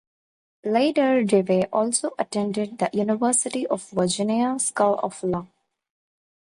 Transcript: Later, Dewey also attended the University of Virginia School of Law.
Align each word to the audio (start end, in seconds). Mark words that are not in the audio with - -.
Later, 0.65 1.23
Dewey 1.23 1.65
also 1.67 2.15
attended 2.17 2.79
the 2.79 2.89
University 2.91 3.67
of 3.67 3.87
Virginia 3.91 4.57
School 4.57 4.97
of 5.03 5.21
Law. 5.21 5.45